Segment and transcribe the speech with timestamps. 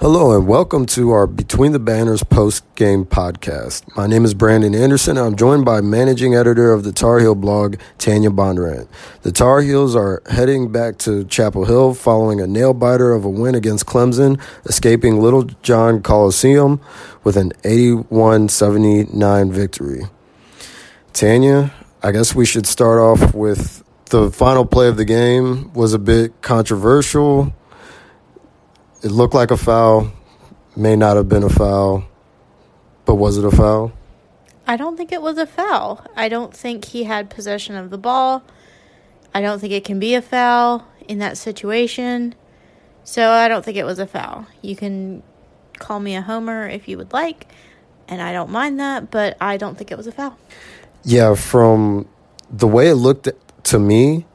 [0.00, 3.94] Hello and welcome to our Between the Banners post game podcast.
[3.94, 7.34] My name is Brandon Anderson and I'm joined by managing editor of the Tar Heel
[7.34, 8.88] blog, Tanya Bondurant.
[9.20, 13.28] The Tar Heels are heading back to Chapel Hill following a nail biter of a
[13.28, 16.80] win against Clemson, escaping Littlejohn Coliseum
[17.22, 20.04] with an 81 79 victory.
[21.12, 25.92] Tanya, I guess we should start off with the final play of the game was
[25.92, 27.52] a bit controversial
[29.02, 30.12] it looked like a foul,
[30.76, 32.04] may not have been a foul,
[33.04, 33.92] but was it a foul?
[34.66, 36.04] I don't think it was a foul.
[36.16, 38.44] I don't think he had possession of the ball.
[39.34, 42.34] I don't think it can be a foul in that situation.
[43.04, 44.46] So I don't think it was a foul.
[44.62, 45.22] You can
[45.78, 47.48] call me a homer if you would like,
[48.06, 50.36] and I don't mind that, but I don't think it was a foul.
[51.02, 52.06] Yeah, from
[52.50, 53.28] the way it looked
[53.64, 54.26] to me,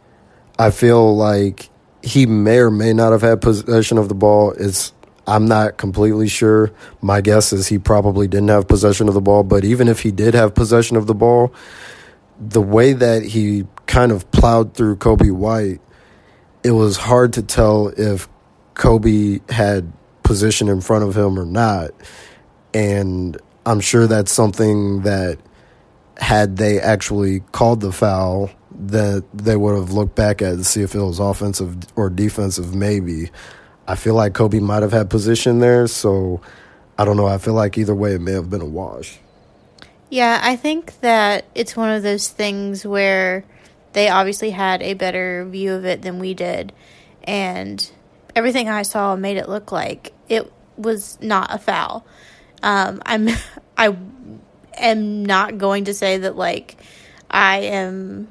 [0.57, 1.69] I feel like
[2.05, 4.51] he may or may not have had possession of the ball.
[4.51, 4.93] It's
[5.27, 6.71] I'm not completely sure.
[7.01, 10.11] My guess is he probably didn't have possession of the ball, but even if he
[10.11, 11.51] did have possession of the ball,
[12.39, 15.81] the way that he kind of plowed through Coby White,
[16.63, 18.27] it was hard to tell if
[18.75, 21.89] Coby had position in front of him or not.
[22.73, 25.39] And I'm sure that's something that
[26.17, 28.51] had they actually called the foul,
[28.87, 32.75] that they would have looked back at to see if it was offensive or defensive,
[32.75, 33.31] maybe.
[33.87, 36.41] I feel like Coby might have had position there, so
[36.97, 37.27] I don't know.
[37.27, 39.19] I feel like either way, it may have been a wash.
[40.09, 43.43] Yeah, I think that it's one of those things where
[43.93, 46.73] they obviously had a better view of it than we did.
[47.23, 47.89] And
[48.35, 52.05] everything I saw made it look like it was not a foul.
[52.61, 53.29] Um, I'm,
[53.77, 53.95] I
[54.77, 56.77] am not going to say that, like,
[57.29, 58.27] I am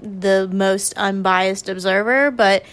[0.00, 2.64] the most unbiased observer, but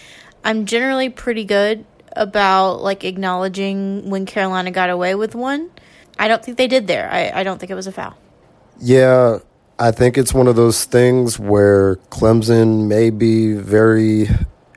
[0.44, 5.70] I'm generally pretty good about like acknowledging when Carolina got away with one.
[6.18, 7.10] I don't think they did there.
[7.10, 8.16] I, I don't think it was a foul.
[8.80, 9.38] Yeah,
[9.78, 14.28] I think it's one of those things where Clemson may be very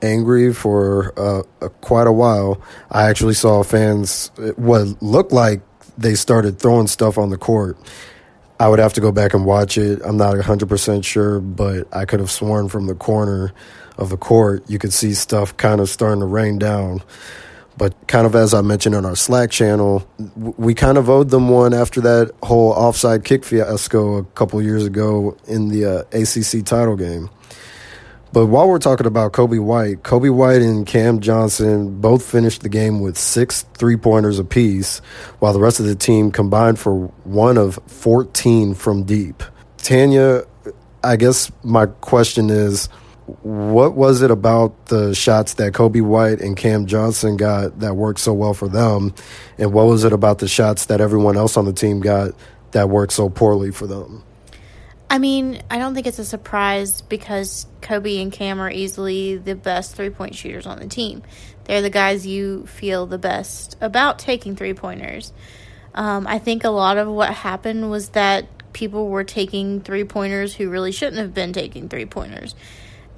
[0.02, 2.60] angry for uh, a, quite a while.
[2.90, 5.62] I actually saw fans what looked like
[5.96, 7.78] they started throwing stuff on the court
[8.60, 10.00] I would have to go back and watch it.
[10.04, 13.52] I'm not 100% sure, but I could have sworn from the corner
[14.00, 17.02] of the court, you could see stuff kind of starting to rain down.
[17.76, 20.06] But kind of as I mentioned on our Slack channel,
[20.36, 24.84] we kind of owed them one after that whole offside kick fiasco a couple years
[24.84, 27.30] ago in the uh, ACC title game.
[28.32, 32.68] But while we're talking about Coby White, Coby White and Cam Johnson both finished the
[32.68, 34.98] game with six three pointers apiece,
[35.40, 39.42] while the rest of the team combined for one of 14 from deep.
[39.78, 40.42] Tanya,
[41.02, 42.88] I guess my question is
[43.42, 48.20] what was it about the shots that Coby White and Cam Johnson got that worked
[48.20, 49.12] so well for them?
[49.58, 52.32] And what was it about the shots that everyone else on the team got
[52.72, 54.22] that worked so poorly for them?
[55.10, 59.56] I mean, I don't think it's a surprise because Coby and Cam are easily the
[59.56, 61.24] best three point shooters on the team.
[61.64, 65.32] They're the guys you feel the best about taking three pointers.
[65.96, 70.54] Um, I think a lot of what happened was that people were taking three pointers
[70.54, 72.54] who really shouldn't have been taking three pointers.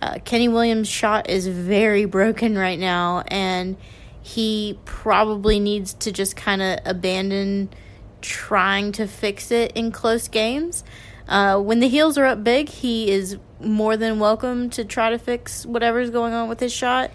[0.01, 3.77] Uh, Kenny Williams' shot is very broken right now, and
[4.23, 7.69] he probably needs to just kind of abandon
[8.23, 10.85] trying to fix it in close games.
[11.29, 15.19] Uh, when the heels are up big, he is more than welcome to try to
[15.19, 17.11] fix whatever's going on with his shot.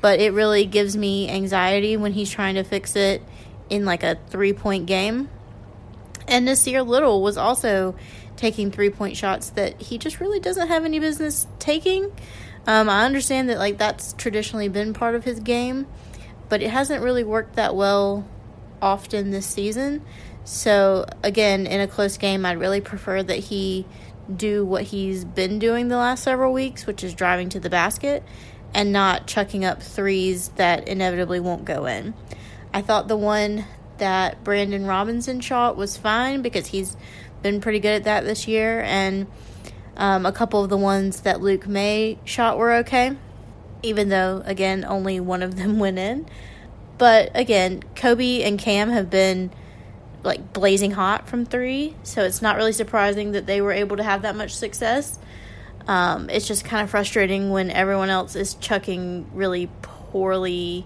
[0.00, 3.22] But it really gives me anxiety when he's trying to fix it
[3.70, 5.28] in like a three point game.
[6.28, 7.96] And Nassir Little was also
[8.36, 12.12] taking three point shots that he just really doesn't have any business taking.
[12.66, 15.86] Um, I understand that like that's traditionally been part of his game,
[16.48, 18.28] but it hasn't really worked that well
[18.82, 20.04] often this season.
[20.46, 23.84] So, again, in a close game, I'd really prefer that he
[24.34, 28.22] do what he's been doing the last several weeks, which is driving to the basket.
[28.74, 32.12] and not chucking up threes that inevitably won't go in.
[32.74, 33.64] I thought the one
[33.98, 36.96] that Brandon Robinson shot was fine because he's
[37.42, 39.28] been pretty good at that this year, and
[39.96, 43.16] um, a couple of the ones that Luke Maye shot were okay,
[43.82, 46.26] even though, again, only one of them went in.
[46.98, 49.50] But again, Coby and Cam have been
[50.26, 54.02] like blazing hot from three, so it's not really surprising that they were able to
[54.02, 55.18] have that much success.
[55.88, 60.84] Um, it's just kind of frustrating when everyone else is chucking really poorly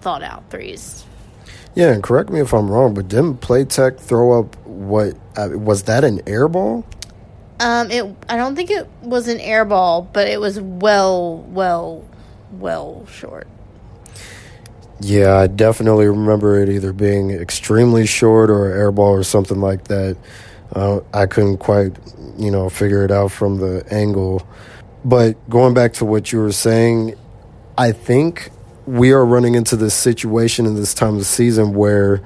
[0.00, 1.04] thought out threes.
[1.74, 5.84] Yeah, and correct me if I'm wrong, but didn't Platek throw up what uh, was
[5.84, 6.84] that an air ball?
[7.60, 12.06] Um, it I don't think it was an air ball, but it was well, well,
[12.50, 13.46] well short.
[15.04, 20.16] Yeah, I definitely remember it either being extremely short or airball or something like that.
[20.72, 21.98] Uh, I couldn't quite,
[22.38, 24.46] you know, figure it out from the angle.
[25.04, 27.16] But going back to what you were saying,
[27.76, 28.50] I think
[28.86, 32.22] we are running into this situation in this time of season where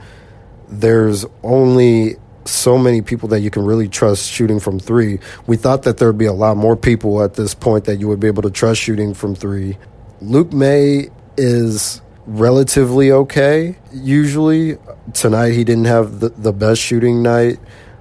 [0.68, 5.18] there's only so many people that you can really trust shooting from three.
[5.46, 8.08] We thought that there would be a lot more people at this point that you
[8.08, 9.78] would be able to trust shooting from three.
[10.20, 11.08] Luke Maye
[11.38, 14.78] is relatively okay usually.
[15.14, 17.58] Tonight he didn't have the, the best shooting night.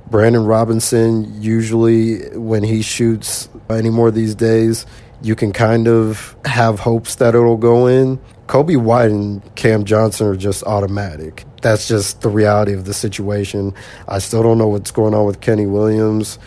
[0.10, 4.86] Brandon Robinson, usually when he shoots anymore these days,
[5.22, 8.20] you can kind of have hopes that it'll go in.
[8.48, 11.46] Coby White and Cam Johnson are just automatic.
[11.62, 13.74] That's just the reality of the situation.
[14.08, 16.38] I still don't know what's going on with Kenny Williams.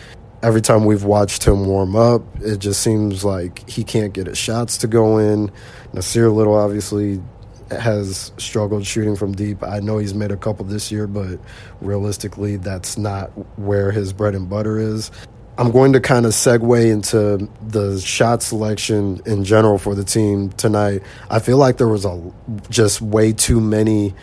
[0.41, 4.37] Every time we've watched him warm up, it just seems like he can't get his
[4.37, 5.51] shots to go in.
[5.93, 7.21] Nassir Little obviously
[7.71, 9.63] has struggled shooting from deep.
[9.63, 11.39] I know he's made a couple this year, but
[11.81, 15.11] realistically, that's not where his bread and butter is.
[15.57, 20.51] I'm going to kind of segue into the shot selection in general for the team
[20.53, 21.03] tonight.
[21.29, 22.31] I feel like there was a
[22.69, 24.15] just way too many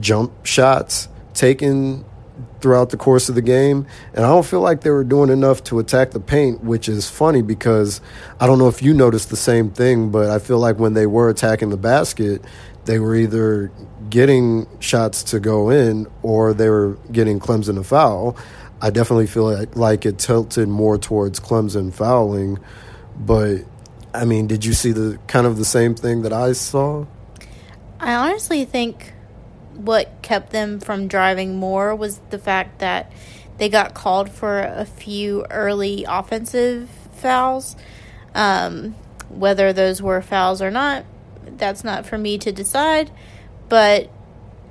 [0.00, 2.04] jump shots taken
[2.60, 5.62] throughout the course of the game, and I don't feel like they were doing enough
[5.64, 8.00] to attack the paint, which is funny because
[8.40, 11.06] I don't know if you noticed the same thing, but I feel like when they
[11.06, 12.42] were attacking the basket,
[12.84, 13.70] they were either
[14.10, 18.36] getting shots to go in or they were getting Clemson to foul.
[18.80, 22.58] I definitely feel like, like it tilted more towards Clemson fouling,
[23.16, 23.58] but
[24.12, 27.06] I mean, did you see the kind of the same thing that I saw?
[28.00, 29.14] I honestly think
[29.74, 33.12] what kept them from driving more was the fact that
[33.58, 37.76] they got called for a few early offensive fouls.
[38.34, 38.96] Um,
[39.28, 41.04] whether those were fouls or not,
[41.58, 43.10] that's not for me to decide.
[43.68, 44.10] But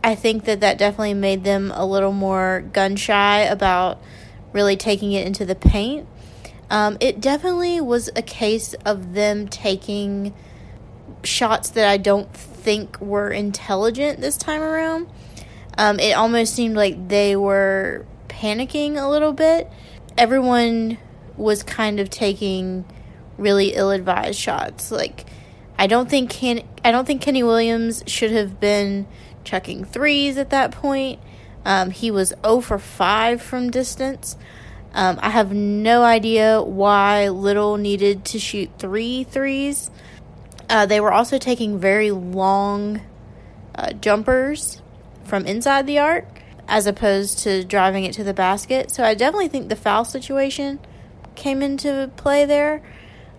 [0.04, 4.02] I think that that definitely made them a little more gun shy about
[4.54, 6.08] really taking it into the paint.
[6.70, 10.34] Um, it definitely was a case of them taking
[11.24, 15.10] shots that I don't think were intelligent this time around.
[15.78, 19.70] Um, it almost seemed like they were panicking a little bit.
[20.18, 20.98] Everyone
[21.38, 22.86] was kind of taking
[23.38, 24.92] really ill-advised shots.
[24.92, 25.26] Like
[25.82, 29.08] I don't think Ken, I don't think Kenny Williams should have been
[29.44, 31.20] chucking threes at that point.
[31.66, 34.38] Um, he was 0 for 5 from distance.
[34.94, 39.90] Um, I have no idea why Little needed to shoot three threes.
[40.70, 43.02] Uh, they were also taking very long
[43.74, 44.84] uh, jumpers
[45.24, 48.92] from inside the arc as opposed to driving it to the basket.
[48.92, 50.80] So I definitely think the foul situation
[51.34, 52.84] came into play there.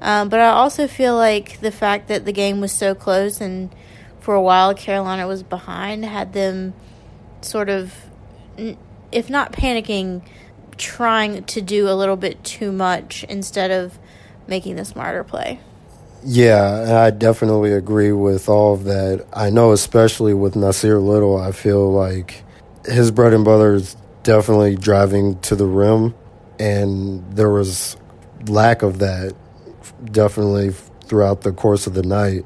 [0.03, 3.73] Um, but I also feel like the fact that the game was so close and
[4.19, 6.75] for a while Carolina was behind had them
[7.41, 7.95] sort of,
[9.13, 10.23] if not panicking,
[10.77, 13.97] trying to do a little bit too much instead of
[14.49, 15.61] making the smarter play.
[16.25, 19.25] Yeah, I definitely agree with all of that.
[19.33, 22.43] I know, especially with Nassir Little, I feel like
[22.87, 26.15] his bread and butter is definitely driving to the rim,
[26.59, 27.97] and there was
[28.47, 29.35] lack of that
[30.05, 30.71] definitely
[31.05, 32.45] throughout the course of the night.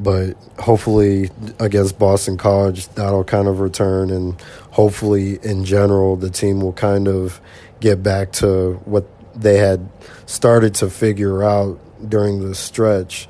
[0.00, 6.60] But hopefully, against Boston College, that'll kind of return, and hopefully, in general, the team
[6.60, 7.40] will kind of
[7.80, 9.88] get back to what they had
[10.26, 13.28] started to figure out during the stretch.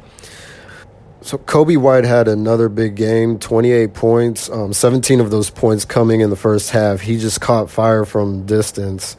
[1.22, 6.20] So Coby White had another big game, 28 points, um, 17 of those points coming
[6.20, 7.00] in the first half.
[7.00, 9.16] He just caught fire from distance.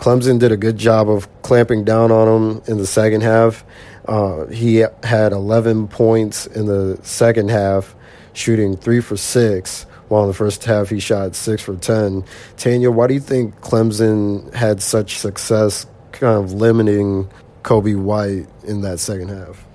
[0.00, 3.62] Clemson did a good job of clamping down on him in the second half.
[4.06, 7.94] Uh, he had 11 points in the second half,
[8.32, 12.24] shooting three for six, while in the first half he shot six for 10.
[12.56, 17.28] Tanya, why do you think Clemson had such success kind of limiting
[17.62, 19.66] Coby White in that second half?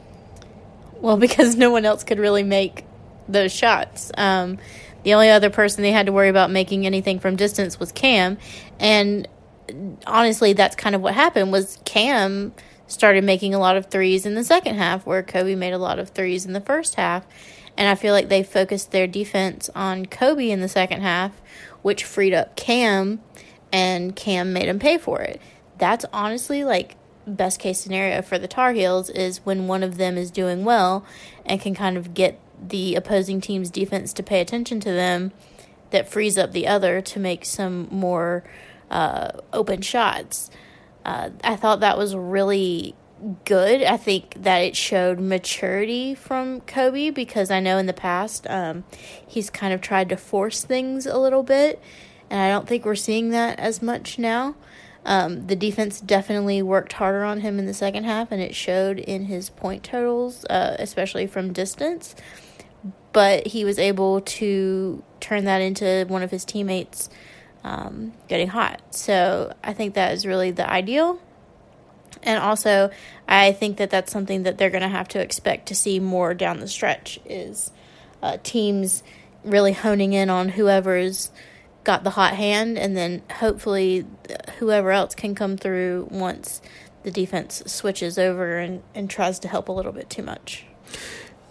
[0.94, 2.84] Well, because no one else could really make
[3.29, 4.12] those shots.
[4.17, 4.58] Um,
[5.03, 8.39] the only other person they had to worry about making anything from distance was Cam,
[8.79, 9.27] and
[10.05, 11.51] honestly, that's kind of what happened.
[11.51, 12.53] Was Cam
[12.88, 16.00] started making a lot of threes in the second half, where Coby made a lot
[16.00, 17.25] of threes in the first half,
[17.77, 21.31] and I feel like they focused their defense on Coby in the second half,
[21.81, 23.22] which freed up Cam,
[23.72, 25.41] and Cam made him pay for it.
[25.77, 26.95] That's honestly like
[27.27, 31.03] best case scenario for the Tar Heels is when one of them is doing well
[31.45, 35.31] and can kind of get the opposing team's defense to pay attention to them
[35.89, 38.43] that frees up the other to make some more
[38.89, 40.50] uh, open shots.
[41.04, 42.96] Uh, I thought that was really
[43.46, 43.84] good.
[43.84, 48.84] I think that it showed maturity from Coby because I know in the past um,
[49.25, 51.82] he's kind of tried to force things a little bit,
[52.30, 54.56] and I don't think we're seeing that as much now.
[55.06, 59.00] Um, the defense definitely worked harder on him in the second half, and it showed
[59.00, 62.15] in his point totals, uh, especially from distance.
[63.13, 67.10] But he was able to turn that into one of his teammates
[67.65, 68.79] um, getting hot.
[68.95, 71.19] So I think that is really the ideal.
[72.22, 72.91] And also,
[73.27, 76.36] I think that that's something that they're going to have to expect to see more
[76.36, 77.72] down the stretch is
[78.22, 79.03] uh, teams
[79.43, 81.31] really honing in on whoever's
[81.84, 84.05] got the hot hand, and then hopefully
[84.60, 86.62] whoever else can come through once
[87.03, 90.65] the defense switches over and, and tries to help a little bit too much.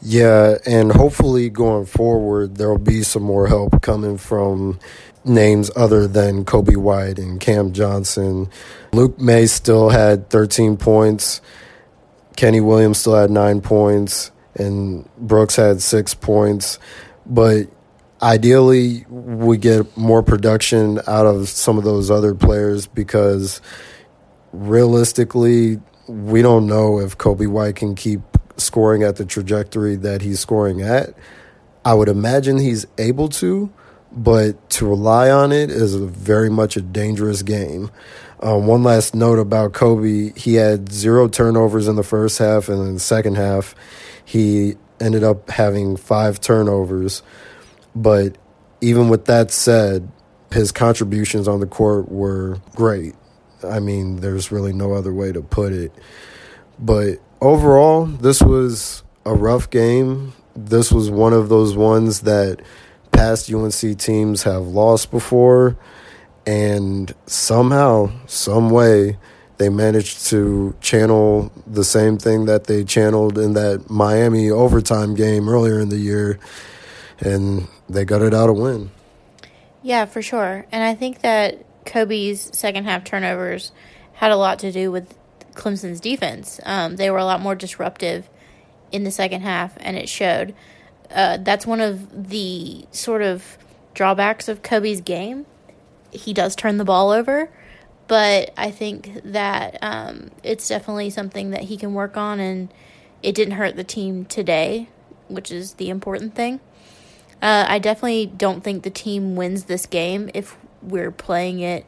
[0.01, 4.79] Yeah, and hopefully going forward, there'll be some more help coming from
[5.25, 8.49] names other than Coby White and Cam Johnson.
[8.93, 11.41] Luke Maye still had 13 points.
[12.37, 16.79] Kenny Williams still had nine points, and Brooks had six points.
[17.27, 17.69] But
[18.23, 23.61] ideally we get more production out of some of those other players because
[24.53, 28.21] realistically we don't know if Coby White can keep
[28.57, 31.15] scoring at the trajectory that he's scoring at.
[31.85, 33.71] I would imagine he's able to,
[34.15, 37.91] but to rely on it is very much a dangerous game.
[38.41, 42.81] Um, one last note about Coby: he had zero turnovers in the first half, and
[42.81, 43.75] in the second half,
[44.25, 47.23] he ended up having five turnovers.
[47.95, 48.37] But
[48.81, 50.11] even with that said,
[50.51, 53.15] his contributions on the court were great.
[53.65, 55.93] I mean, there's really no other way to put it.
[56.79, 60.35] But overall, this was a rough game.
[60.55, 62.61] This was one of those ones that
[63.17, 65.77] past UNC teams have lost before.
[66.47, 69.17] And somehow, some way,
[69.57, 75.49] they managed to channel the same thing that they channeled in that Miami overtime game
[75.49, 76.39] earlier in the year
[77.21, 78.91] and they got it out a win.
[79.83, 80.67] Yeah, for sure.
[80.73, 83.73] And I think that Coby's second half turnovers
[84.15, 85.15] had a lot to do with
[85.55, 86.61] Clemson's defense.
[86.65, 88.29] Um, they were a lot more disruptive
[88.91, 90.55] in the second half, and it showed.
[91.11, 93.59] Uh, that's one of the sort of
[93.95, 95.47] drawbacks of Coby's game.
[96.11, 97.51] He does turn the ball over,
[98.09, 102.73] but I think that um, it's definitely something that he can work on, and
[103.23, 104.89] it didn't hurt the team today,
[105.29, 106.61] which is the important thing.
[107.43, 111.87] Uh, I definitely don't think the team wins this game if we're playing it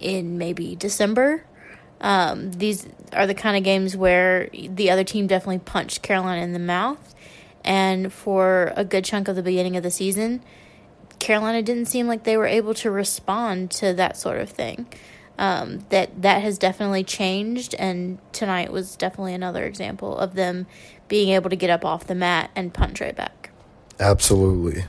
[0.00, 1.44] in maybe December.
[2.00, 6.52] Um, these are the kind of games where the other team definitely punched Carolina in
[6.52, 7.14] the mouth.
[7.66, 10.42] And for a good chunk of the beginning of the season,
[11.18, 14.86] Carolina didn't seem like they were able to respond to that sort of thing.
[15.38, 20.66] Um, that that has definitely changed, and tonight was definitely another example of them
[21.08, 23.50] being able to get up off the mat and punch right back.
[24.00, 24.84] Absolutely.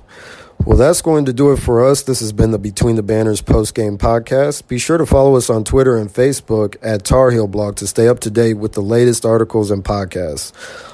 [0.68, 2.02] Well, that's going to do it for us.
[2.02, 4.68] This has been the Between the Banners post game podcast.
[4.68, 8.10] Be sure to follow us on Twitter and Facebook at Tar Heel Blog to stay
[8.10, 10.52] up to date with the latest articles and podcasts.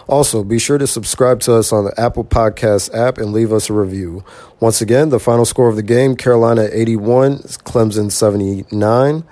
[0.08, 3.68] Also, be sure to subscribe to us on the Apple Podcasts app and leave us
[3.68, 4.24] a review.
[4.60, 9.24] Once again, the final score of the game Carolina 81, Clemson 79.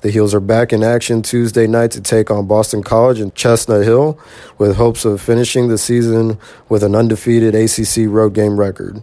[0.00, 3.84] The Heels are back in action Tuesday night to take on Boston College and Chestnut
[3.84, 4.18] Hill
[4.56, 6.38] with hopes of finishing the season
[6.70, 9.02] with an undefeated ACC road game record.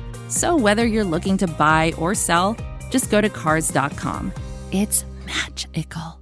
[0.31, 2.55] So whether you're looking to buy or sell,
[2.89, 4.33] just go to Cars.com.
[4.71, 6.20] It's magical.